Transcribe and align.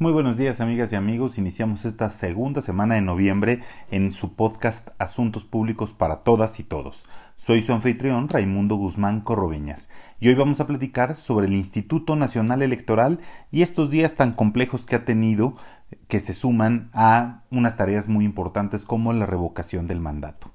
Muy 0.00 0.12
buenos 0.12 0.38
días 0.38 0.62
amigas 0.62 0.90
y 0.92 0.96
amigos, 0.96 1.36
iniciamos 1.36 1.84
esta 1.84 2.08
segunda 2.08 2.62
semana 2.62 2.94
de 2.94 3.02
noviembre 3.02 3.60
en 3.90 4.12
su 4.12 4.34
podcast 4.34 4.88
Asuntos 4.96 5.44
Públicos 5.44 5.92
para 5.92 6.22
Todas 6.22 6.58
y 6.58 6.64
Todos. 6.64 7.04
Soy 7.36 7.60
su 7.60 7.74
anfitrión 7.74 8.26
Raimundo 8.30 8.76
Guzmán 8.76 9.20
Corrobeñas 9.20 9.90
y 10.18 10.28
hoy 10.28 10.34
vamos 10.36 10.58
a 10.58 10.66
platicar 10.66 11.16
sobre 11.16 11.48
el 11.48 11.52
Instituto 11.52 12.16
Nacional 12.16 12.62
Electoral 12.62 13.20
y 13.52 13.60
estos 13.60 13.90
días 13.90 14.16
tan 14.16 14.32
complejos 14.32 14.86
que 14.86 14.96
ha 14.96 15.04
tenido 15.04 15.56
que 16.08 16.20
se 16.20 16.32
suman 16.32 16.88
a 16.94 17.42
unas 17.50 17.76
tareas 17.76 18.08
muy 18.08 18.24
importantes 18.24 18.86
como 18.86 19.12
la 19.12 19.26
revocación 19.26 19.86
del 19.86 20.00
mandato. 20.00 20.50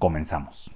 Comenzamos. 0.00 0.72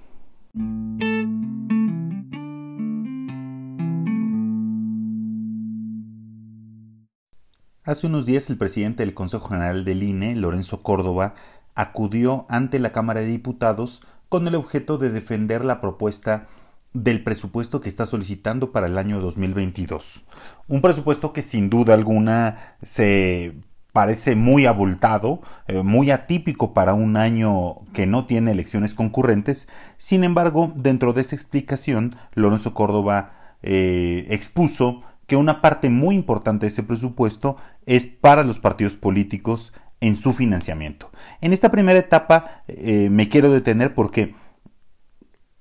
Hace 7.85 8.07
unos 8.07 8.25
días 8.25 8.49
el 8.49 8.57
presidente 8.57 9.03
del 9.03 9.13
Consejo 9.13 9.49
General 9.49 9.83
del 9.83 10.03
INE, 10.03 10.37
Lorenzo 10.37 10.81
Córdoba, 10.83 11.35
acudió 11.75 12.45
ante 12.47 12.79
la 12.79 12.93
Cámara 12.93 13.19
de 13.19 13.25
Diputados 13.25 14.01
con 14.29 14.47
el 14.47 14.55
objeto 14.55 14.97
de 14.97 15.09
defender 15.09 15.65
la 15.65 15.81
propuesta 15.81 16.47
del 16.93 17.25
presupuesto 17.25 17.81
que 17.81 17.89
está 17.89 18.05
solicitando 18.05 18.71
para 18.71 18.87
el 18.87 18.97
año 18.97 19.19
2022. 19.19 20.23
Un 20.69 20.81
presupuesto 20.81 21.33
que 21.33 21.41
sin 21.41 21.69
duda 21.69 21.93
alguna 21.93 22.77
se 22.81 23.53
parece 23.91 24.37
muy 24.37 24.65
abultado, 24.65 25.41
eh, 25.67 25.83
muy 25.83 26.09
atípico 26.09 26.73
para 26.73 26.93
un 26.93 27.17
año 27.17 27.81
que 27.91 28.05
no 28.05 28.27
tiene 28.27 28.51
elecciones 28.51 28.93
concurrentes. 28.93 29.67
Sin 29.97 30.23
embargo, 30.23 30.71
dentro 30.73 31.11
de 31.11 31.19
esa 31.19 31.35
explicación, 31.35 32.15
Lorenzo 32.33 32.73
Córdoba 32.73 33.33
eh, 33.61 34.25
expuso 34.29 35.03
que 35.27 35.35
una 35.35 35.61
parte 35.61 35.89
muy 35.89 36.15
importante 36.15 36.65
de 36.65 36.71
ese 36.71 36.83
presupuesto 36.83 37.57
es 37.85 38.05
para 38.07 38.43
los 38.43 38.59
partidos 38.59 38.97
políticos 38.97 39.73
en 40.01 40.15
su 40.15 40.33
financiamiento. 40.33 41.11
En 41.41 41.53
esta 41.53 41.71
primera 41.71 41.99
etapa 41.99 42.63
eh, 42.67 43.09
me 43.09 43.29
quiero 43.29 43.51
detener 43.51 43.93
porque 43.93 44.35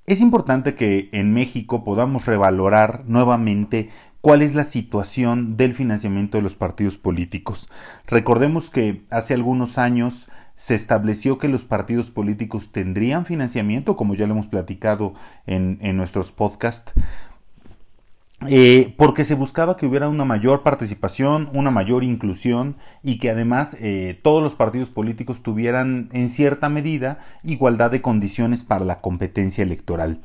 es 0.07 0.21
importante 0.21 0.75
que 0.75 1.09
en 1.13 1.33
México 1.33 1.85
podamos 1.85 2.27
revalorar 2.27 3.05
nuevamente 3.07 3.91
cuál 4.21 4.43
es 4.43 4.55
la 4.55 4.65
situación 4.65 5.57
del 5.57 5.75
financiamiento 5.75 6.39
de 6.39 6.43
los 6.43 6.57
partidos 6.57 6.99
políticos. 6.99 7.69
Recordemos 8.07 8.71
que 8.71 9.05
hace 9.11 9.35
algunos 9.35 9.79
años 9.79 10.29
se 10.57 10.75
estableció 10.75 11.39
que 11.39 11.49
los 11.49 11.65
partidos 11.65 12.11
políticos 12.11 12.73
tendrían 12.73 13.27
financiamiento, 13.27 13.97
como 13.97 14.15
ya 14.15 14.27
lo 14.27 14.35
hemos 14.35 14.49
platicado 14.49 15.15
en, 15.47 15.79
en 15.83 15.97
nuestros 15.97 16.31
podcasts, 16.31 16.93
eh, 18.48 18.95
porque 18.97 19.25
se 19.25 19.35
buscaba 19.35 19.77
que 19.77 19.87
hubiera 19.87 20.09
una 20.09 20.25
mayor 20.25 20.62
participación, 20.62 21.48
una 21.53 21.71
mayor 21.71 22.05
inclusión 22.05 22.77
y 23.03 23.19
que 23.19 23.31
además 23.31 23.77
eh, 23.81 24.19
todos 24.23 24.43
los 24.43 24.55
partidos 24.55 24.91
políticos 24.91 25.43
tuvieran 25.43 26.09
en 26.12 26.29
cierta 26.29 26.69
medida 26.69 27.19
igualdad 27.43 27.91
de 27.91 28.03
condiciones 28.03 28.65
para 28.65 28.85
la 28.85 29.01
competencia 29.01 29.63
electoral. 29.63 30.20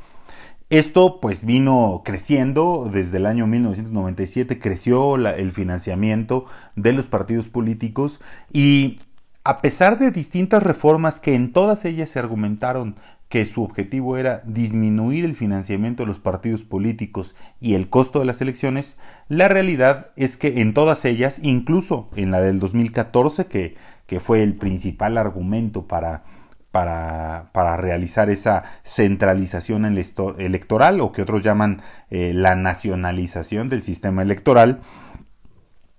Esto 0.69 1.21
pues 1.21 1.45
vino 1.45 2.01
creciendo 2.03 2.89
desde 2.91 3.17
el 3.17 3.25
año 3.25 3.47
1997, 3.47 4.59
creció 4.59 5.15
el 5.15 5.51
financiamiento 5.53 6.45
de 6.75 6.91
los 6.91 7.07
partidos 7.07 7.47
políticos 7.47 8.19
y 8.51 8.99
a 9.45 9.61
pesar 9.61 9.97
de 9.97 10.11
distintas 10.11 10.61
reformas 10.61 11.21
que 11.21 11.33
en 11.33 11.53
todas 11.53 11.85
ellas 11.85 12.09
se 12.09 12.19
argumentaron 12.19 12.97
que 13.29 13.45
su 13.45 13.63
objetivo 13.63 14.17
era 14.17 14.41
disminuir 14.45 15.25
el 15.25 15.35
financiamiento 15.35 16.03
de 16.03 16.07
los 16.07 16.19
partidos 16.19 16.63
políticos 16.63 17.35
y 17.59 17.73
el 17.73 17.89
costo 17.89 18.19
de 18.19 18.25
las 18.25 18.41
elecciones, 18.41 18.97
la 19.27 19.47
realidad 19.47 20.11
es 20.15 20.37
que 20.37 20.61
en 20.61 20.73
todas 20.73 21.03
ellas, 21.03 21.39
incluso 21.41 22.09
en 22.15 22.31
la 22.31 22.39
del 22.39 22.59
2014, 22.59 23.47
que, 23.47 23.75
que 24.05 24.19
fue 24.19 24.43
el 24.43 24.55
principal 24.55 25.17
argumento 25.17 25.87
para, 25.87 26.23
para, 26.71 27.47
para, 27.51 27.75
realizar 27.75 28.29
esa 28.29 28.63
centralización 28.83 29.83
electoral 29.85 31.01
o 31.01 31.11
que 31.11 31.21
otros 31.21 31.43
llaman 31.43 31.81
eh, 32.09 32.31
la 32.33 32.55
nacionalización 32.55 33.67
del 33.67 33.81
sistema 33.81 34.21
electoral, 34.21 34.79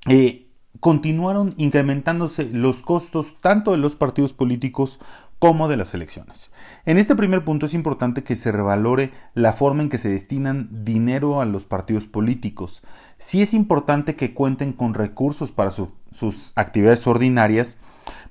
eh, 0.08 0.46
continuaron 0.80 1.54
incrementándose 1.56 2.48
los 2.52 2.82
costos 2.82 3.36
tanto 3.40 3.72
de 3.72 3.78
los 3.78 3.96
partidos 3.96 4.32
políticos 4.32 5.00
como 5.38 5.68
de 5.68 5.76
las 5.76 5.94
elecciones. 5.94 6.50
En 6.84 6.98
este 6.98 7.14
primer 7.14 7.44
punto 7.44 7.66
es 7.66 7.74
importante 7.74 8.24
que 8.24 8.36
se 8.36 8.50
revalore 8.50 9.12
la 9.34 9.52
forma 9.52 9.82
en 9.82 9.88
que 9.88 9.98
se 9.98 10.08
destinan 10.08 10.68
dinero 10.84 11.40
a 11.40 11.44
los 11.44 11.64
partidos 11.64 12.06
políticos. 12.06 12.82
Sí 13.18 13.42
es 13.42 13.54
importante 13.54 14.16
que 14.16 14.34
cuenten 14.34 14.72
con 14.72 14.94
recursos 14.94 15.52
para 15.52 15.70
sus 15.70 16.52
actividades 16.56 17.06
ordinarias, 17.06 17.76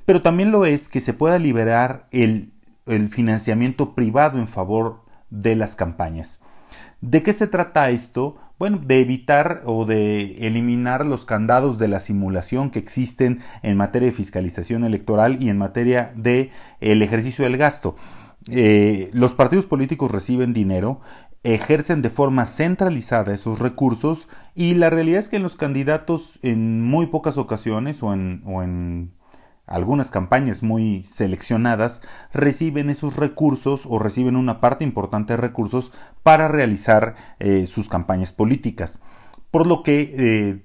pero 0.06 0.22
también 0.22 0.52
lo 0.52 0.66
es 0.66 0.90
que 0.90 1.02
se 1.02 1.14
pueda 1.14 1.40
liberar 1.40 2.08
el, 2.12 2.52
el 2.86 3.10
financiamiento 3.10 3.94
privado 3.96 4.40
en 4.40 4.48
favor 4.48 5.04
de 5.30 5.56
las 5.56 5.76
campañas. 5.76 6.42
¿De 7.02 7.22
qué 7.22 7.34
se 7.34 7.48
trata 7.48 7.90
esto? 7.90 8.38
Bueno, 8.58 8.80
de 8.84 9.02
evitar 9.02 9.62
o 9.66 9.86
de 9.86 10.48
eliminar 10.48 11.06
los 11.06 11.26
candados 11.26 11.78
de 11.78 11.88
la 11.88 12.00
simulación 12.00 12.72
que 12.72 12.80
existen 12.80 13.42
en 13.62 13.78
materia 13.78 14.08
de 14.08 14.16
fiscalización 14.16 14.84
electoral 14.84 15.42
y 15.42 15.50
en 15.50 15.60
materia 15.60 16.12
de 16.16 16.50
el 16.82 17.04
ejercicio 17.04 17.44
del 17.44 17.58
gasto. 17.58 17.96
Eh, 18.50 19.12
los 19.14 19.36
partidos 19.36 19.68
políticos 19.68 20.12
reciben 20.12 20.54
dinero, 20.54 21.02
ejercen 21.44 22.02
de 22.02 22.10
forma 22.10 22.46
centralizada 22.48 23.34
esos 23.34 23.60
recursos 23.60 24.28
y 24.56 24.74
la 24.74 24.90
realidad 24.90 25.20
es 25.20 25.30
que 25.30 25.40
los 25.40 25.56
candidatos 25.56 26.40
en 26.42 26.84
muy 26.84 27.08
pocas 27.08 27.38
ocasiones 27.38 28.02
o 28.02 28.14
en, 28.14 28.42
o 28.46 28.64
en 28.64 29.12
algunas 29.68 30.12
campañas 30.12 30.64
muy 30.64 31.04
seleccionadas 31.04 32.02
reciben 32.34 32.90
esos 32.90 33.18
recursos 33.18 33.86
o 33.86 34.00
reciben 34.00 34.38
una 34.38 34.62
parte 34.62 34.86
importante 34.86 35.34
de 35.34 35.38
recursos 35.38 35.92
para 36.24 36.48
realizar 36.48 37.16
eh, 37.40 37.68
sus 37.68 37.90
campañas 37.90 38.32
políticas. 38.32 39.02
Por 39.52 39.68
lo 39.68 39.84
que 39.84 40.16
eh, 40.18 40.64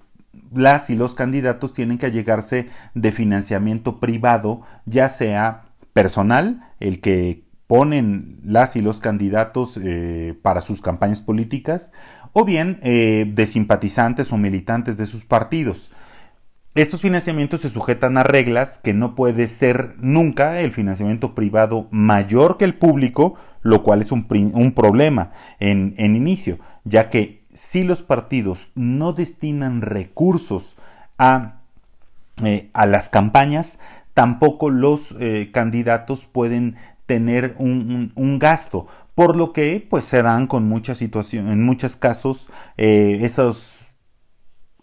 las 0.53 0.89
y 0.89 0.95
los 0.95 1.17
candidatos 1.17 1.73
tienen 1.73 1.99
que 1.99 2.07
allegarse 2.07 2.69
de 2.95 3.11
financiamiento 3.11 3.99
privado, 3.99 4.63
ya 4.87 5.09
sea 5.09 5.65
personal, 5.93 6.71
el 6.79 7.01
que 7.01 7.45
ponen 7.67 8.39
las 8.45 8.77
y 8.77 8.83
los 8.83 9.01
candidatos 9.01 9.81
eh, 9.83 10.39
para 10.43 10.61
sus 10.61 10.81
campañas 10.81 11.23
políticas, 11.23 11.93
o 12.34 12.45
bien 12.45 12.81
de 12.81 13.47
simpatizantes 13.47 14.33
o 14.33 14.39
militantes 14.39 14.97
de 14.97 15.05
sus 15.05 15.27
partidos. 15.27 15.91
Estos 16.75 17.03
financiamientos 17.03 17.60
se 17.60 17.69
sujetan 17.69 18.16
a 18.16 18.22
reglas 18.22 18.78
que 18.78 18.94
no 18.94 19.15
puede 19.15 19.47
ser 19.47 19.94
nunca 19.99 20.60
el 20.60 20.72
financiamiento 20.72 21.34
privado 21.34 21.87
mayor 21.91 22.56
que 22.56 22.65
el 22.65 22.75
público, 22.75 23.34
lo 23.60 23.83
cual 23.83 24.00
es 24.00 24.10
un, 24.10 24.25
problema 24.75 25.33
en, 25.60 25.94
inicio, 25.99 26.59
ya 26.84 27.10
que 27.10 27.44
si 27.50 27.84
los 27.84 28.03
partidos 28.03 28.72
no 28.75 29.12
destinan 29.12 29.83
recursos 29.83 30.75
a, 31.19 31.60
eh, 32.43 32.71
a 32.72 32.87
las 32.87 33.10
campañas, 33.10 33.78
tampoco 34.15 34.71
los 34.71 35.15
eh, 35.21 35.50
candidatos 35.53 36.25
pueden 36.25 36.77
tener 37.04 37.54
un, 37.59 38.39
gasto, 38.39 38.87
por 39.15 39.37
lo 39.37 39.53
que 39.53 39.87
pues 39.91 40.06
se 40.06 40.22
dan 40.22 40.47
con 40.47 40.66
muchas 40.66 40.97
situaciones, 40.97 41.53
en 41.53 41.62
muchos 41.62 41.97
casos 41.97 42.49
eh, 42.78 43.19
esos 43.25 43.81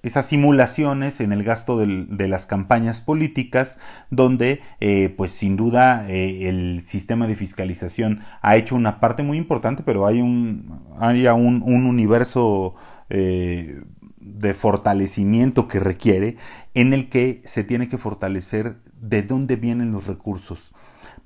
esas 0.01 0.27
simulaciones 0.27 1.19
en 1.19 1.33
el 1.33 1.43
gasto 1.43 1.77
de 1.77 2.27
las 2.27 2.45
campañas 2.45 3.01
políticas, 3.01 3.77
donde 4.09 4.61
eh, 4.79 5.13
pues 5.17 5.31
sin 5.31 5.57
duda 5.57 6.09
eh, 6.09 6.47
el 6.47 6.81
sistema 6.83 7.27
de 7.27 7.35
fiscalización 7.35 8.21
ha 8.41 8.55
hecho 8.55 8.75
una 8.75 9.01
parte 9.01 9.23
muy 9.23 9.37
importante, 9.37 9.83
pero 9.83 10.07
hay 10.07 10.21
un, 10.21 10.79
hay 10.99 11.27
un, 11.27 11.61
un 11.63 11.85
universo 11.85 12.75
eh, 13.09 13.81
de 14.19 14.53
fortalecimiento 14.53 15.67
que 15.67 15.79
requiere 15.79 16.37
en 16.73 16.93
el 16.93 17.09
que 17.09 17.41
se 17.43 17.65
tiene 17.65 17.89
que 17.89 17.97
fortalecer 17.97 18.77
de 19.01 19.23
dónde 19.23 19.57
vienen 19.57 19.91
los 19.91 20.07
recursos. 20.07 20.71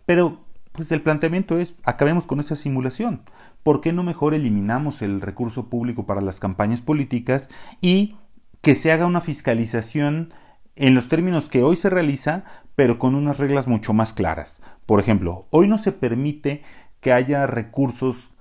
Pero 0.05 0.45
pues 0.71 0.91
el 0.91 1.01
planteamiento 1.01 1.59
es, 1.59 1.75
acabemos 1.83 2.25
con 2.25 2.39
esa 2.39 2.55
simulación. 2.55 3.21
¿Por 3.61 3.81
qué 3.81 3.93
no 3.93 4.03
mejor 4.03 4.33
eliminamos 4.33 5.03
el 5.03 5.21
recurso 5.21 5.69
público 5.69 6.07
para 6.07 6.21
las 6.21 6.39
campañas 6.39 6.81
políticas 6.81 7.51
y 7.79 8.15
que 8.63 8.75
se 8.75 8.93
haga 8.93 9.05
una 9.05 9.19
fiscalización 9.19 10.33
en 10.77 10.95
los 10.95 11.09
términos 11.09 11.49
que 11.49 11.63
hoy 11.63 11.75
se 11.75 11.89
realiza, 11.89 12.45
pero 12.75 12.97
con 12.97 13.13
unas 13.13 13.37
reglas 13.37 13.67
mucho 13.67 13.91
más 13.91 14.13
claras. 14.13 14.61
Por 14.85 15.01
ejemplo, 15.01 15.47
hoy 15.51 15.67
no 15.67 15.77
se 15.77 15.91
permite 15.91 16.63
que 17.01 17.11
haya 17.11 17.45
recursos 17.45 18.31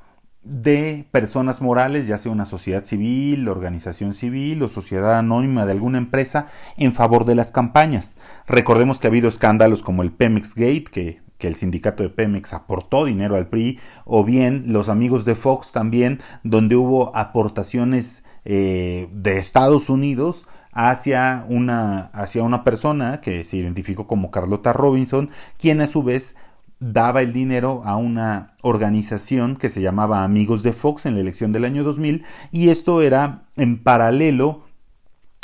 de 0.45 1.09
personas 1.11 1.61
morales, 1.61 2.07
ya 2.07 2.19
sea 2.19 2.31
una 2.31 2.47
sociedad 2.47 2.85
civil, 2.85 3.49
organización 3.49 4.15
civil 4.15 4.63
o 4.63 4.69
sociedad 4.69 5.19
anónima 5.19 5.67
de 5.67 5.73
alguna 5.73 5.99
empresa, 5.99 6.47
en 6.77 6.95
favor 6.95 7.25
de 7.25 7.35
las 7.35 7.51
campañas. 7.51 8.17
Recordemos 8.47 9.01
que 9.01 9.09
ha 9.09 9.11
habido 9.11 9.29
escándalos 9.29 9.83
como 9.83 10.05
el 10.05 10.13
Pemex 10.13 10.55
Gate, 10.55 10.85
que, 10.85 11.21
que 11.37 11.49
el 11.49 11.57
sindicato 11.57 12.05
de 12.05 12.11
Pemex 12.11 12.53
aportó 12.53 13.07
dinero 13.07 13.35
al 13.35 13.49
PRI, 13.49 13.81
o 14.05 14.23
bien 14.23 14.67
los 14.69 14.89
amigos 14.89 15.25
de 15.25 15.35
Fox 15.35 15.73
también, 15.73 16.21
donde 16.45 16.77
hubo 16.77 17.15
aportaciones 17.17 18.22
eh, 18.45 19.09
de 19.13 19.39
Estados 19.39 19.89
Unidos 19.89 20.47
hacia 20.73 21.45
una, 21.49 22.07
hacia 22.07 22.43
una 22.43 22.65
persona 22.65 23.21
que 23.21 23.45
se 23.45 23.59
identificó 23.59 24.07
como 24.07 24.31
Carlota 24.31 24.73
Robinson, 24.73 25.31
quien 25.59 25.81
a 25.81 25.87
su 25.87 26.03
vez 26.03 26.35
daba 26.81 27.23
el 27.23 27.33
dinero 27.33 27.83
a 27.85 27.97
una 27.97 28.55
organización 28.63 29.57
que 29.57 29.69
se 29.69 29.81
llamaba 29.81 30.25
Amigos 30.25 30.63
de 30.65 30.73
Fox 30.73 31.07
en 31.07 31.15
la 31.15 31.21
elección 31.21 31.53
del 31.53 31.65
año 31.65 31.85
2000 31.85 32.25
y 32.51 32.71
esto 32.71 33.03
era 33.03 33.45
en 33.57 33.81
paralelo 33.83 34.65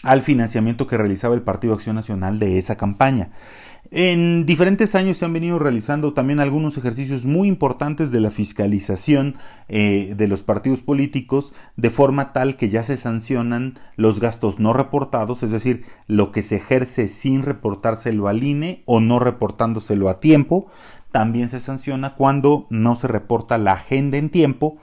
al 0.03 0.23
financiamiento 0.23 0.87
que 0.87 0.97
realizaba 0.97 1.35
el 1.35 1.43
Partido 1.43 1.75
Acción 1.75 1.95
Nacional 1.97 2.39
de 2.39 2.59
esa 2.59 2.77
campaña. 2.77 3.31
En 3.91 4.45
diferentes 4.45 4.95
años 4.95 5.17
se 5.17 5.25
han 5.25 5.33
venido 5.33 5.59
realizando 5.59 6.13
también 6.13 6.41
algunos 6.41 6.77
ejercicios 6.77 7.25
muy 7.25 7.49
importantes 7.49 8.11
de 8.11 8.21
la 8.21 8.31
fiscalización 8.31 9.37
eh, 9.69 10.13
de 10.15 10.29
los 10.29 10.43
partidos 10.43 10.83
políticos 10.83 11.55
de 11.77 11.89
forma 11.89 12.35
tal 12.35 12.57
que 12.57 12.69
ya 12.69 12.83
se 12.83 12.99
sancionan 12.99 13.79
los 13.97 14.21
gastos 14.21 14.59
no 14.59 14.75
reportados, 14.75 15.43
es 15.43 15.53
decir, 15.53 15.87
lo 16.07 16.33
que 16.33 16.43
se 16.43 16.57
ejerce 16.57 17.09
sin 17.09 17.43
reportárselo 17.43 18.29
al 18.29 18.45
INE 18.45 18.83
o 18.85 19.01
no 19.01 19.21
reportándoselo 19.21 20.11
a 20.11 20.21
tiempo. 20.21 20.67
También 21.11 21.49
se 21.49 21.59
sanciona 21.59 22.15
cuando 22.15 22.67
no 22.69 22.95
se 22.95 23.09
reporta 23.09 23.57
la 23.57 23.73
agenda 23.73 24.19
en 24.19 24.29
tiempo 24.29 24.77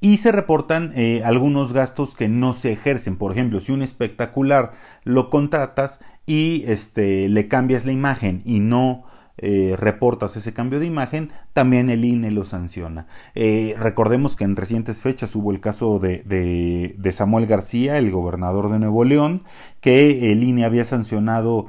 y 0.00 0.18
se 0.18 0.30
reportan 0.30 0.92
eh, 0.94 1.22
algunos 1.24 1.72
gastos 1.72 2.14
que 2.14 2.28
no 2.28 2.52
se 2.52 2.70
ejercen. 2.70 3.16
Por 3.16 3.32
ejemplo, 3.32 3.60
si 3.60 3.72
un 3.72 3.82
espectacular 3.82 4.74
lo 5.02 5.28
contratas 5.28 6.00
y 6.28 6.62
este, 6.66 7.28
le 7.30 7.48
cambias 7.48 7.86
la 7.86 7.92
imagen 7.92 8.42
y 8.44 8.60
no 8.60 9.04
eh, 9.38 9.76
reportas 9.78 10.36
ese 10.36 10.52
cambio 10.52 10.78
de 10.78 10.84
imagen, 10.84 11.30
también 11.54 11.88
el 11.88 12.04
INE 12.04 12.30
lo 12.30 12.44
sanciona. 12.44 13.06
Eh, 13.34 13.74
recordemos 13.78 14.36
que 14.36 14.44
en 14.44 14.54
recientes 14.54 15.00
fechas 15.00 15.34
hubo 15.34 15.52
el 15.52 15.60
caso 15.60 15.98
de, 15.98 16.22
de, 16.24 17.12
Samuel 17.12 17.46
García, 17.46 17.96
el 17.96 18.10
gobernador 18.10 18.70
de 18.70 18.78
Nuevo 18.78 19.04
León, 19.04 19.42
que 19.80 20.30
el 20.30 20.42
INE 20.42 20.66
había 20.66 20.84
sancionado 20.84 21.68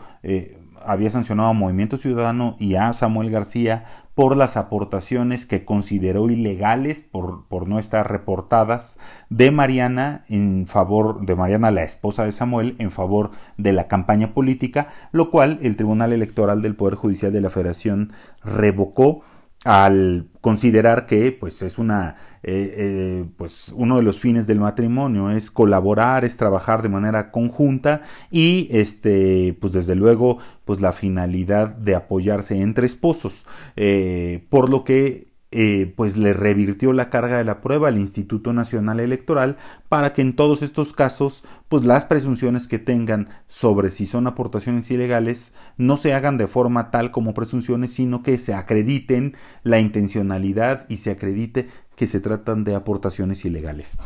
había 0.89 1.11
sancionado 1.11 1.49
a 1.49 1.53
Movimiento 1.53 1.97
Ciudadano 1.97 2.55
y 2.57 2.73
a 2.73 2.91
Samuel 2.93 3.29
García 3.29 3.85
por 4.15 4.35
las 4.35 4.57
aportaciones 4.57 5.45
que 5.45 5.63
consideró 5.63 6.31
ilegales 6.31 7.01
por, 7.01 7.47
por, 7.47 7.67
no 7.67 7.77
estar 7.77 8.11
reportadas 8.11 8.97
de 9.29 9.51
Mariana 9.51 10.25
en 10.29 10.65
favor 10.65 11.27
de 11.27 11.35
Mariana, 11.35 11.69
la 11.69 11.83
esposa 11.83 12.25
de 12.25 12.31
Samuel, 12.31 12.75
en 12.79 12.89
favor 12.89 13.29
de 13.57 13.71
la 13.71 13.87
campaña 13.87 14.33
política, 14.33 14.87
lo 15.11 15.29
cual 15.29 15.59
el 15.61 15.75
Tribunal 15.75 16.11
Electoral 16.11 16.63
del 16.63 16.75
Poder 16.75 16.95
Judicial 16.95 17.31
de 17.31 17.41
la 17.41 17.51
Federación 17.51 18.11
revocó 18.43 19.21
al 19.65 20.27
considerar 20.41 21.05
que 21.05 21.31
pues 21.31 21.61
es 21.61 21.77
una 21.77 22.15
eh, 22.41 22.73
eh, 22.77 23.25
pues 23.35 23.73
uno 23.75 23.97
de 23.97 24.03
los 24.03 24.19
fines 24.19 24.47
del 24.47 24.61
matrimonio 24.61 25.29
es 25.29 25.51
colaborar 25.51 26.23
es 26.23 26.37
trabajar 26.37 26.81
de 26.81 26.87
manera 26.87 27.31
conjunta 27.31 28.01
y 28.31 28.69
este 28.71 29.57
pues 29.59 29.73
desde 29.73 29.95
luego 29.95 30.37
pues 30.63 30.79
la 30.79 30.93
finalidad 30.93 31.69
de 31.69 31.95
apoyarse 31.95 32.61
entre 32.61 32.85
esposos. 32.85 33.43
Eh, 33.75 34.45
por 34.49 34.69
lo 34.69 34.83
que 34.83 35.28
eh, 35.51 35.91
pues 35.95 36.15
le 36.15 36.33
revirtió 36.33 36.93
la 36.93 37.09
carga 37.09 37.39
de 37.39 37.43
la 37.43 37.59
prueba 37.59 37.87
al 37.87 37.97
Instituto 37.97 38.53
Nacional 38.53 38.99
Electoral 38.99 39.57
para 39.87 40.13
que 40.13 40.21
en 40.21 40.35
todos 40.35 40.61
estos 40.61 40.93
casos 40.93 41.43
pues 41.69 41.83
las 41.83 42.05
presunciones 42.05 42.67
que 42.67 42.77
tengan 42.77 43.29
sobre 43.47 43.89
si 43.89 44.05
son 44.05 44.27
aportaciones 44.27 44.91
ilegales 44.91 45.51
no 45.75 45.97
se 45.97 46.13
hagan 46.13 46.37
de 46.37 46.47
forma 46.47 46.91
tal 46.91 47.09
como 47.09 47.33
presunciones 47.33 47.91
sino 47.91 48.21
que 48.21 48.37
se 48.37 48.53
acrediten 48.53 49.35
la 49.63 49.79
intencionalidad 49.79 50.85
y 50.87 50.97
se 50.97 51.09
acredite 51.09 51.67
que 51.95 52.05
se 52.05 52.19
tratan 52.19 52.63
de 52.63 52.75
aportaciones 52.75 53.43
ilegales. 53.43 53.97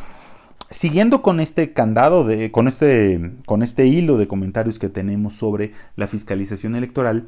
Siguiendo 0.69 1.21
con 1.21 1.41
este 1.41 1.73
candado 1.73 2.25
de 2.25 2.51
con 2.51 2.69
este 2.69 3.33
con 3.45 3.63
este 3.63 3.85
hilo 3.85 4.17
de 4.17 4.29
comentarios 4.29 4.79
que 4.79 4.87
tenemos 4.87 5.35
sobre 5.35 5.73
la 5.97 6.07
fiscalización 6.07 6.75
electoral, 6.75 7.27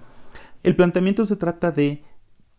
el 0.64 0.76
planteamiento 0.78 1.26
se 1.26 1.36
trata 1.36 1.72
de 1.72 2.02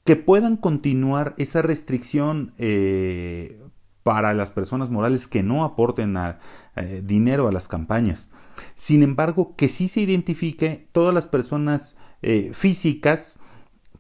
que 0.07 0.17
puedan 0.17 0.57
continuar 0.57 1.35
esa 1.37 1.61
restricción 1.63 2.55
eh, 2.59 3.61
para 4.05 4.35
las 4.35 4.53
personas 4.53 4.89
morales 4.89 5.27
que 5.27 5.43
no 5.43 5.65
aporten 5.65 6.17
eh, 6.17 7.03
dinero 7.05 7.49
a 7.49 7.53
las 7.53 7.67
campañas. 7.67 8.31
Sin 8.77 9.03
embargo, 9.03 9.57
que 9.57 9.69
sí 9.69 9.89
se 9.89 10.01
identifique 10.01 10.89
todas 10.93 11.13
las 11.13 11.27
personas 11.27 11.97
eh, 12.23 12.53
físicas 12.55 13.41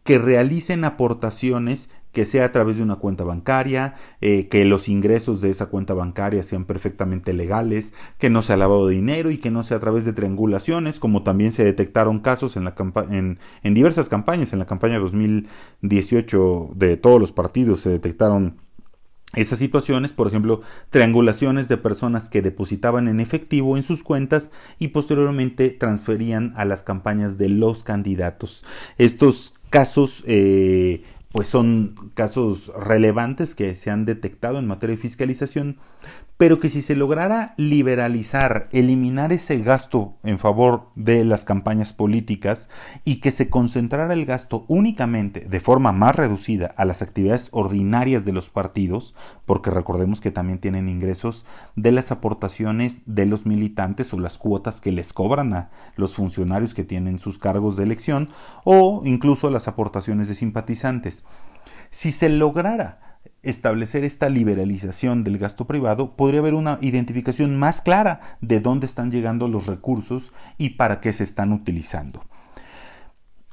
que 0.04 0.18
realicen 0.18 0.84
aportaciones 0.84 1.90
que 2.16 2.24
sea 2.24 2.46
a 2.46 2.50
través 2.50 2.78
de 2.78 2.82
una 2.82 2.96
cuenta 2.96 3.24
bancaria, 3.24 3.94
eh, 4.22 4.48
que 4.48 4.64
los 4.64 4.88
ingresos 4.88 5.42
de 5.42 5.50
esa 5.50 5.66
cuenta 5.66 5.92
bancaria 5.92 6.42
sean 6.42 6.64
perfectamente 6.64 7.34
legales, 7.34 7.92
que 8.16 8.30
no 8.30 8.40
sea 8.40 8.56
lavado 8.56 8.86
de 8.86 8.94
dinero 8.94 9.30
y 9.30 9.36
que 9.36 9.50
no 9.50 9.62
sea 9.62 9.76
a 9.76 9.80
través 9.80 10.06
de 10.06 10.14
triangulaciones, 10.14 10.98
como 10.98 11.24
también 11.24 11.52
se 11.52 11.62
detectaron 11.62 12.20
casos 12.20 12.56
en, 12.56 13.38
diversas 13.74 14.08
campañas. 14.08 14.54
En 14.54 14.58
la 14.60 14.64
campaña 14.64 14.98
2018 14.98 16.70
de 16.74 16.96
todos 16.96 17.20
los 17.20 17.32
partidos 17.32 17.80
se 17.80 17.90
detectaron 17.90 18.56
esas 19.34 19.58
situaciones, 19.58 20.14
por 20.14 20.26
ejemplo, 20.26 20.62
triangulaciones 20.88 21.68
de 21.68 21.76
personas 21.76 22.30
que 22.30 22.40
depositaban 22.40 23.08
en 23.08 23.20
efectivo 23.20 23.76
en 23.76 23.82
sus 23.82 24.02
cuentas 24.02 24.48
y 24.78 24.88
posteriormente 24.88 25.68
transferían 25.68 26.54
a 26.56 26.64
las 26.64 26.82
campañas 26.82 27.36
de 27.36 27.50
los 27.50 27.84
candidatos. 27.84 28.64
Estos 28.96 29.52
casos 29.68 30.24
eh, 30.26 31.02
pues 31.36 31.48
son 31.48 32.12
casos 32.14 32.72
relevantes 32.74 33.54
que 33.54 33.76
se 33.76 33.90
han 33.90 34.06
detectado 34.06 34.58
en 34.58 34.66
materia 34.66 34.96
de 34.96 35.02
fiscalización, 35.02 35.76
pero 36.36 36.60
que 36.60 36.68
si 36.68 36.82
se 36.82 36.96
lograra 36.96 37.54
liberalizar, 37.56 38.68
eliminar 38.72 39.32
ese 39.32 39.58
gasto 39.62 40.16
en 40.22 40.38
favor 40.38 40.90
de 40.94 41.24
las 41.24 41.44
campañas 41.44 41.94
políticas 41.94 42.68
y 43.04 43.20
que 43.20 43.30
se 43.30 43.48
concentrara 43.48 44.12
el 44.12 44.26
gasto 44.26 44.66
únicamente 44.68 45.40
de 45.40 45.60
forma 45.60 45.92
más 45.92 46.14
reducida 46.14 46.74
a 46.76 46.84
las 46.84 47.00
actividades 47.00 47.48
ordinarias 47.52 48.24
de 48.26 48.32
los 48.32 48.50
partidos, 48.50 49.14
porque 49.46 49.70
recordemos 49.70 50.20
que 50.20 50.30
también 50.30 50.58
tienen 50.58 50.90
ingresos 50.90 51.46
de 51.74 51.92
las 51.92 52.12
aportaciones 52.12 53.00
de 53.06 53.24
los 53.24 53.46
militantes 53.46 54.12
o 54.12 54.20
las 54.20 54.36
cuotas 54.36 54.82
que 54.82 54.92
les 54.92 55.14
cobran 55.14 55.54
a 55.54 55.70
los 55.96 56.14
funcionarios 56.14 56.74
que 56.74 56.84
tienen 56.84 57.18
sus 57.18 57.38
cargos 57.38 57.76
de 57.76 57.84
elección 57.84 58.28
o 58.64 59.02
incluso 59.06 59.50
las 59.50 59.68
aportaciones 59.68 60.28
de 60.28 60.34
simpatizantes. 60.34 61.24
Si 61.90 62.12
se 62.12 62.28
lograra 62.28 63.05
establecer 63.46 64.04
esta 64.04 64.28
liberalización 64.28 65.24
del 65.24 65.38
gasto 65.38 65.66
privado, 65.66 66.16
podría 66.16 66.40
haber 66.40 66.54
una 66.54 66.78
identificación 66.80 67.56
más 67.56 67.80
clara 67.80 68.38
de 68.40 68.60
dónde 68.60 68.86
están 68.86 69.10
llegando 69.10 69.48
los 69.48 69.66
recursos 69.66 70.32
y 70.58 70.70
para 70.70 71.00
qué 71.00 71.12
se 71.12 71.24
están 71.24 71.52
utilizando. 71.52 72.22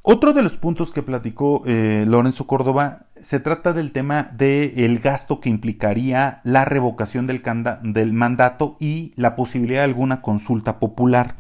Otro 0.05 0.33
de 0.33 0.43
los 0.43 0.57
puntos 0.57 0.91
que 0.91 1.01
platicó 1.01 1.63
eh, 1.65 2.03
Lorenzo 2.05 2.45
Córdoba 2.45 3.05
se 3.15 3.39
trata 3.39 3.71
del 3.71 3.93
tema 3.93 4.23
del 4.33 4.99
gasto 4.99 5.39
que 5.39 5.47
implicaría 5.47 6.41
la 6.43 6.65
revocación 6.65 7.25
del, 7.25 7.41
del 7.83 8.11
mandato 8.11 8.75
y 8.81 9.13
la 9.15 9.37
posibilidad 9.37 9.79
de 9.79 9.85
alguna 9.85 10.21
consulta 10.21 10.77
popular. 10.77 11.35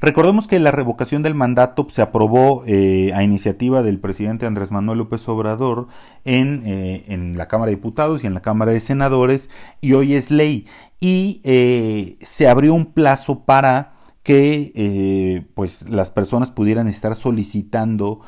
Recordemos 0.00 0.48
que 0.48 0.58
la 0.58 0.70
revocación 0.70 1.22
del 1.22 1.34
mandato 1.34 1.86
se 1.90 2.02
aprobó 2.02 2.64
eh, 2.66 3.12
a 3.14 3.22
iniciativa 3.22 3.82
del 3.82 4.00
presidente 4.00 4.46
Andrés 4.46 4.70
Manuel 4.70 4.98
López 4.98 5.28
Obrador 5.28 5.88
en, 6.24 6.62
eh, 6.66 7.04
en, 7.08 7.38
la 7.38 7.48
Cámara 7.48 7.70
de 7.70 7.76
Diputados 7.76 8.24
y 8.24 8.26
en 8.26 8.34
la 8.34 8.42
Cámara 8.42 8.72
de 8.72 8.80
Senadores 8.80 9.48
y 9.80 9.92
hoy 9.92 10.14
es 10.14 10.30
ley. 10.30 10.66
Y 11.00 11.40
eh, 11.44 12.16
se 12.20 12.48
abrió 12.48 12.74
un 12.74 12.86
plazo 12.86 13.44
para 13.44 13.94
que 14.22 15.44
pues 15.54 15.88
las 15.88 16.12
personas 16.12 16.52
pudieran 16.52 16.86
estar 16.86 17.16
solicitando 17.16 18.20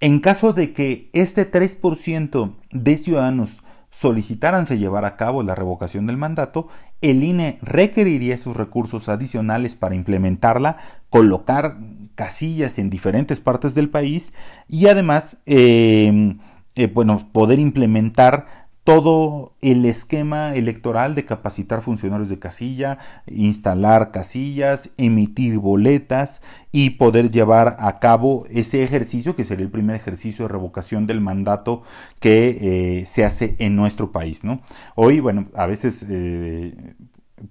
en 0.00 0.20
caso 0.20 0.52
de 0.52 0.72
que 0.72 1.10
este 1.12 1.50
3% 1.50 2.54
de 2.70 2.96
ciudadanos 2.96 3.62
solicitaran 3.90 4.66
se 4.66 4.78
llevar 4.78 5.04
a 5.04 5.16
cabo 5.16 5.42
la 5.42 5.54
revocación 5.54 6.06
del 6.06 6.16
mandato, 6.16 6.68
el 7.00 7.22
INE 7.22 7.58
requeriría 7.62 8.38
sus 8.38 8.56
recursos 8.56 9.08
adicionales 9.08 9.74
para 9.74 9.94
implementarla, 9.94 10.76
colocar 11.10 11.78
casillas 12.14 12.78
en 12.78 12.90
diferentes 12.90 13.40
partes 13.40 13.74
del 13.74 13.90
país 13.90 14.32
y 14.68 14.88
además 14.88 15.38
eh, 15.46 16.36
eh, 16.74 16.86
bueno, 16.86 17.28
poder 17.32 17.58
implementar 17.58 18.67
todo 18.88 19.52
el 19.60 19.84
esquema 19.84 20.54
electoral 20.54 21.14
de 21.14 21.26
capacitar 21.26 21.82
funcionarios 21.82 22.30
de 22.30 22.38
casilla, 22.38 22.96
instalar 23.26 24.12
casillas, 24.12 24.88
emitir 24.96 25.58
boletas 25.58 26.40
y 26.72 26.90
poder 26.90 27.30
llevar 27.30 27.76
a 27.80 27.98
cabo 27.98 28.46
ese 28.48 28.82
ejercicio 28.82 29.36
que 29.36 29.44
sería 29.44 29.66
el 29.66 29.70
primer 29.70 29.94
ejercicio 29.94 30.46
de 30.46 30.52
revocación 30.52 31.06
del 31.06 31.20
mandato 31.20 31.82
que 32.18 33.00
eh, 33.02 33.04
se 33.04 33.26
hace 33.26 33.56
en 33.58 33.76
nuestro 33.76 34.10
país. 34.10 34.42
¿no? 34.42 34.62
Hoy, 34.94 35.20
bueno, 35.20 35.48
a 35.54 35.66
veces 35.66 36.06
eh, 36.08 36.94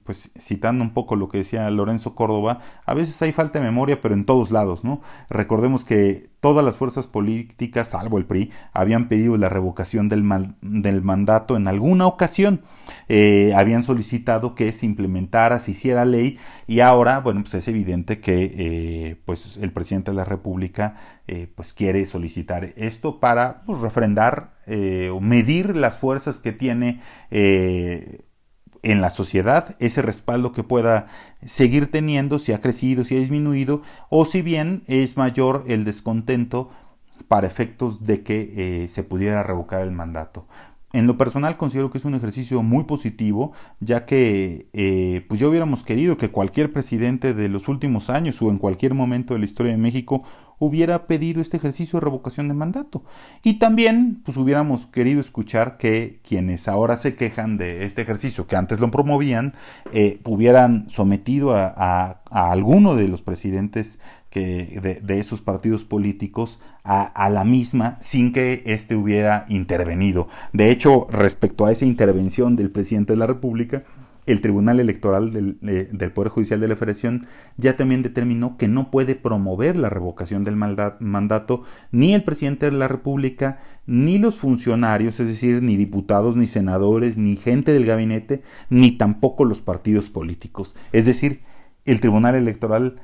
pues 0.08 0.32
citando 0.40 0.86
un 0.86 0.94
poco 0.94 1.18
lo 1.18 1.28
que 1.28 1.40
decía 1.40 1.70
Lorenzo 1.70 2.16
Córdoba, 2.16 2.62
a 2.86 2.94
veces 2.94 3.22
hay 3.22 3.34
falta 3.34 3.60
de 3.60 3.66
memoria, 3.66 4.00
pero 4.00 4.14
en 4.14 4.24
todos 4.24 4.52
lados, 4.52 4.86
¿no? 4.86 5.02
Recordemos 5.30 5.84
que 5.84 6.30
todas 6.40 6.64
las 6.64 6.78
fuerzas 6.78 7.08
políticas, 7.08 7.90
salvo 7.90 8.18
el 8.18 8.26
PRI, 8.26 8.52
habían 8.72 9.10
pedido 9.10 9.36
la 9.36 9.50
revocación 9.50 10.08
del, 10.08 10.24
del 10.62 11.02
mandato 11.02 11.58
en 11.58 11.68
alguna 11.68 12.08
ocasión, 12.08 12.62
eh, 13.10 13.52
habían 13.54 13.84
solicitado 13.84 14.56
que 14.56 14.72
se 14.72 14.86
implementara, 14.86 15.60
se 15.60 15.72
hiciera 15.72 16.06
ley, 16.06 16.40
y 16.68 16.80
ahora, 16.80 17.20
bueno, 17.20 17.42
pues 17.42 17.56
es 17.56 17.68
evidente 17.68 18.22
que 18.22 18.54
eh, 18.58 19.22
pues 19.26 19.58
el 19.62 19.74
presidente 19.74 20.12
de 20.12 20.16
la 20.16 20.26
República 20.26 20.96
eh, 21.28 21.52
pues 21.54 21.74
quiere 21.74 22.06
solicitar 22.06 22.72
esto 22.78 23.20
para 23.20 23.64
pues, 23.66 23.82
refrendar 23.82 24.56
o 25.14 25.22
medir 25.22 25.78
las 25.78 25.98
fuerzas 25.98 26.40
que 26.40 26.52
tiene 26.52 27.02
en 28.84 29.02
la 29.02 29.10
sociedad, 29.10 29.76
ese 29.80 30.02
respaldo 30.02 30.52
que 30.52 30.64
pueda 30.64 31.08
seguir 31.46 31.92
teniendo, 31.92 32.40
si 32.40 32.54
ha 32.54 32.62
crecido, 32.62 33.04
si 33.04 33.16
ha 33.16 33.20
disminuido, 33.20 33.82
o 34.10 34.26
si 34.26 34.42
bien 34.42 34.84
es 34.88 35.18
mayor 35.18 35.64
el 35.68 35.86
descontento 35.86 36.70
para 37.28 37.48
efectos 37.48 38.06
de 38.06 38.24
que 38.24 38.84
eh, 38.84 38.88
se 38.88 39.04
pudiera 39.04 39.44
revocar 39.44 39.82
el 39.82 39.92
mandato. 39.92 40.46
En 40.94 41.06
lo 41.06 41.18
personal 41.18 41.58
considero 41.58 41.92
que 41.92 41.98
es 41.98 42.06
un 42.06 42.16
ejercicio 42.16 42.64
muy 42.64 42.86
positivo, 42.86 43.52
ya 43.82 44.06
que 44.06 44.70
eh, 44.74 45.26
pues 45.28 45.40
ya 45.40 45.48
hubiéramos 45.48 45.84
querido 45.84 46.18
que 46.18 46.32
cualquier 46.32 46.72
presidente 46.72 47.34
de 47.34 47.50
los 47.50 47.68
últimos 47.68 48.10
años 48.10 48.42
o 48.42 48.50
en 48.50 48.58
cualquier 48.58 48.94
momento 48.94 49.34
de 49.34 49.42
la 49.42 49.46
historia 49.46 49.74
de 49.74 49.78
México 49.78 50.24
hubiera 50.60 51.06
pedido 51.06 51.42
este 51.42 51.58
ejercicio 51.58 52.00
de 52.00 52.06
revocación 52.06 52.48
de 52.48 52.54
mandato. 52.54 53.04
Y 53.44 53.60
también, 53.60 54.22
pues 54.26 54.38
hubiéramos 54.38 54.88
querido 54.88 55.22
escuchar 55.22 55.78
que 55.78 56.20
quienes 56.28 56.68
ahora 56.68 56.98
se 56.98 57.16
quejan 57.16 57.58
de 57.58 57.86
este 57.86 58.02
ejercicio, 58.02 58.48
que 58.48 58.56
antes 58.56 58.80
lo 58.80 58.90
promovían, 58.90 59.54
eh, 59.94 60.20
hubieran 60.26 60.90
sometido 60.90 61.56
a, 61.56 62.22
alguno 62.30 62.96
de 62.96 63.08
los 63.08 63.22
presidentes 63.22 64.00
que, 64.30 65.00
de, 65.04 65.20
esos 65.20 65.42
partidos 65.42 65.86
políticos 65.86 66.60
a, 66.84 67.04
a, 67.04 67.30
la 67.30 67.44
misma 67.44 67.98
sin 68.02 68.34
que 68.34 68.64
éste 68.66 68.96
hubiera 68.96 69.46
intervenido. 69.48 70.28
De 70.54 70.72
hecho, 70.72 71.08
respecto 71.10 71.66
a 71.66 71.72
esa 71.72 71.86
intervención 71.86 72.56
del 72.56 72.72
presidente 72.72 73.14
de 73.14 73.20
la 73.20 73.28
República, 73.28 73.84
el 74.28 74.42
Tribunal 74.42 74.80
Electoral 74.80 75.32
del, 75.32 76.12
Poder 76.14 76.30
Judicial 76.30 76.60
de 76.60 76.68
la 76.68 76.76
Federación 76.76 77.28
ya 77.58 77.76
también 77.76 78.04
determinó 78.04 78.58
que 78.58 78.68
no 78.68 78.92
puede 78.92 79.16
promover 79.16 79.78
la 79.78 79.90
revocación 79.90 80.44
del 80.44 80.56
mandato 80.56 81.64
ni 81.92 82.14
el 82.14 82.24
presidente 82.24 82.68
de 82.68 82.74
la 82.74 82.88
República 82.88 83.60
ni 83.86 84.20
los 84.20 84.36
funcionarios, 84.36 85.20
es 85.20 85.28
decir, 85.28 85.64
ni 85.64 85.78
diputados, 85.78 86.36
ni 86.36 86.46
senadores, 86.46 87.18
ni 87.18 87.38
gente 87.38 87.72
del 87.72 87.86
gabinete, 87.86 88.44
ni 88.70 88.92
tampoco 88.92 89.46
los 89.46 89.62
partidos 89.62 90.10
políticos. 90.10 90.76
Es 90.92 91.06
decir, 91.06 91.42
el 91.86 92.02
Tribunal 92.02 92.36
Electoral 92.36 93.00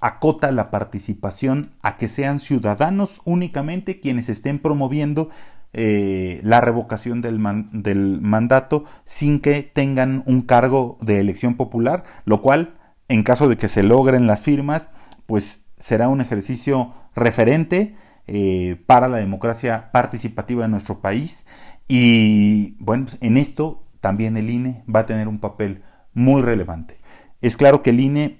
acota 0.00 0.52
la 0.52 0.70
participación 0.70 1.70
a 1.82 1.96
que 1.96 2.10
sean 2.10 2.38
ciudadanos 2.38 3.22
únicamente 3.24 4.00
quienes 4.00 4.28
estén 4.28 4.58
promoviendo 4.58 5.30
eh, 5.74 6.40
la 6.44 6.60
revocación 6.60 7.20
del, 7.20 7.40
del 7.72 8.20
mandato 8.20 8.84
sin 9.04 9.40
que 9.40 9.62
tengan 9.62 10.22
un 10.26 10.42
cargo 10.42 10.96
de 11.00 11.18
elección 11.18 11.56
popular, 11.56 12.04
lo 12.24 12.40
cual, 12.42 12.78
en 13.08 13.24
caso 13.24 13.48
de 13.48 13.56
que 13.56 13.68
se 13.68 13.82
logren 13.82 14.26
las 14.28 14.42
firmas, 14.42 14.88
pues 15.26 15.64
será 15.76 16.08
un 16.08 16.20
ejercicio 16.20 16.94
referente 17.16 17.96
eh, 18.26 18.82
para 18.86 19.08
la 19.08 19.18
democracia 19.18 19.90
participativa 19.92 20.62
de 20.62 20.68
nuestro 20.68 21.00
país. 21.00 21.46
Y 21.88 22.76
bueno, 22.78 23.06
en 23.20 23.36
esto 23.36 23.84
también 24.00 24.36
el 24.36 24.50
INE 24.50 24.84
va 24.92 25.00
a 25.00 25.06
tener 25.06 25.28
un 25.28 25.40
papel 25.40 25.82
muy 26.12 26.40
relevante. 26.42 26.98
Es 27.40 27.56
claro 27.56 27.82
que 27.82 27.90
el 27.90 28.00
INE 28.00 28.38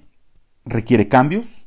requiere 0.63 1.07
cambios, 1.09 1.64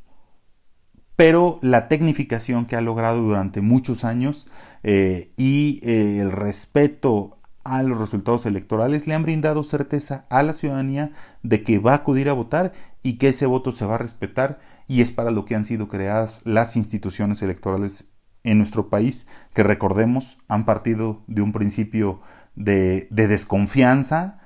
pero 1.19 1.59
la 1.61 1.89
tecnificación 1.89 2.65
que 2.65 2.77
ha 2.77 2.81
logrado 2.81 3.21
durante 3.21 3.59
muchos 3.59 4.05
años 4.05 4.47
eh, 4.83 5.33
y 5.35 5.81
eh, 5.83 6.21
el 6.21 6.31
respeto 6.31 7.41
a 7.65 7.83
los 7.83 7.97
resultados 7.97 8.45
electorales 8.45 9.05
le 9.05 9.15
han 9.15 9.23
brindado 9.23 9.65
certeza 9.65 10.25
a 10.29 10.43
la 10.43 10.53
ciudadanía 10.53 11.11
de 11.43 11.61
que 11.61 11.77
va 11.77 11.91
a 11.91 11.95
acudir 11.95 12.29
a 12.29 12.33
votar 12.33 12.71
y 13.03 13.17
que 13.17 13.27
ese 13.27 13.47
voto 13.47 13.73
se 13.73 13.83
va 13.83 13.95
a 13.95 13.97
respetar 13.97 14.61
y 14.87 15.01
es 15.01 15.11
para 15.11 15.31
lo 15.31 15.43
que 15.43 15.55
han 15.55 15.65
sido 15.65 15.89
creadas 15.89 16.39
las 16.45 16.77
instituciones 16.77 17.41
electorales 17.41 18.05
en 18.45 18.57
nuestro 18.57 18.87
país 18.87 19.27
que 19.53 19.63
recordemos 19.63 20.37
han 20.47 20.63
partido 20.63 21.25
de 21.27 21.41
un 21.41 21.51
principio 21.51 22.21
de, 22.55 23.09
de 23.11 23.27
desconfianza 23.27 24.38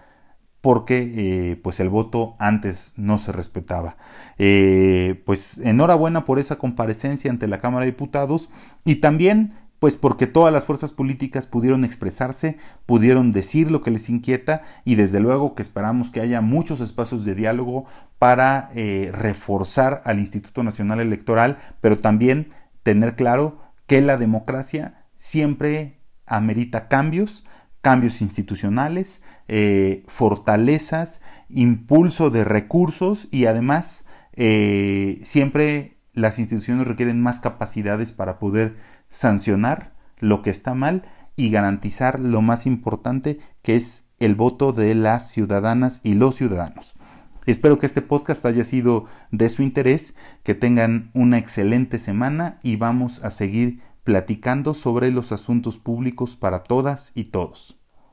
porque 0.64 1.12
eh, 1.18 1.56
pues 1.58 1.82
el 1.82 1.90
voto 1.90 2.38
antes 2.40 2.94
no 2.96 3.18
se 3.18 3.34
respetaba. 3.34 3.98
Eh, 4.38 5.22
pues 5.26 5.58
enhorabuena 5.58 6.24
por 6.24 6.40
esa 6.40 6.56
comparecencia 6.56 7.30
ante 7.30 7.50
la 7.50 7.60
Cámara 7.60 7.84
de 7.84 7.92
Diputados 7.92 8.50
y 8.86 8.96
también 8.96 9.56
pues 9.80 9.98
porque 9.98 10.26
todas 10.26 10.54
las 10.54 10.64
fuerzas 10.64 10.94
políticas 10.94 11.48
pudieron 11.48 11.84
expresarse, 11.84 12.58
pudieron 12.86 13.34
decir 13.34 13.72
lo 13.72 13.82
que 13.82 13.92
les 13.92 14.08
inquieta 14.08 14.62
y 14.86 14.96
desde 14.96 15.20
luego 15.20 15.54
que 15.54 15.64
esperamos 15.64 16.12
que 16.12 16.22
haya 16.22 16.40
muchos 16.40 16.80
espacios 16.80 17.26
de 17.26 17.36
diálogo 17.36 17.84
para 18.18 18.70
eh, 18.74 19.12
reforzar 19.12 20.02
al 20.06 20.20
Instituto 20.20 20.64
Nacional 20.64 21.02
Electoral, 21.02 21.58
pero 21.82 22.00
también 22.00 22.48
tener 22.84 23.18
claro 23.18 23.60
que 23.86 24.00
la 24.00 24.16
democracia 24.16 25.08
siempre 25.18 26.00
amerita 26.26 26.88
cambios, 26.88 27.44
cambios 27.82 28.22
institucionales, 28.22 29.22
eh, 29.48 30.04
fortalezas, 30.08 31.22
impulso 31.50 32.30
de 32.30 32.44
recursos 32.44 33.28
y 33.32 33.46
además 33.46 34.06
eh, 34.34 35.20
siempre 35.24 35.98
las 36.14 36.40
instituciones 36.40 36.88
requieren 36.88 37.22
más 37.22 37.40
capacidades 37.40 38.12
para 38.12 38.40
poder 38.40 38.78
sancionar 39.10 39.94
lo 40.20 40.42
que 40.42 40.50
está 40.50 40.74
mal 40.74 41.04
y 41.36 41.50
garantizar 41.50 42.20
lo 42.20 42.42
más 42.42 42.66
importante 42.66 43.40
que 43.62 43.76
es 43.76 44.06
el 44.20 44.36
voto 44.36 44.72
de 44.72 44.96
las 44.96 45.30
ciudadanas 45.30 46.02
y 46.04 46.14
los 46.14 46.36
ciudadanos. 46.36 46.96
Espero 47.46 47.78
que 47.78 47.86
este 47.86 48.02
podcast 48.02 48.46
haya 48.46 48.64
sido 48.64 49.06
de 49.32 49.50
su 49.50 49.64
interés, 49.64 50.16
que 50.44 50.56
tengan 50.56 51.12
una 51.14 51.38
excelente 51.38 52.00
semana 52.00 52.60
y 52.64 52.78
vamos 52.78 53.22
a 53.24 53.32
seguir 53.32 53.82
platicando 54.04 54.74
sobre 54.74 55.12
los 55.12 55.32
asuntos 55.32 55.78
públicos 55.78 56.38
para 56.38 56.64
todas 56.64 57.12
y 57.16 57.26
todos. 57.26 57.83